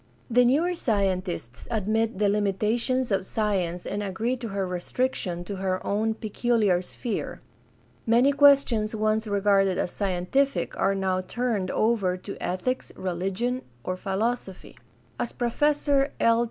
[0.31, 5.79] The newer scientists admit the limitations of science and agree to her restriction to her
[5.85, 7.39] own peculiar sphere.
[8.07, 14.75] Many questions once regarded as scientific are now turned over to ethics, religion, or philosophy.
[15.19, 16.39] As Professor L.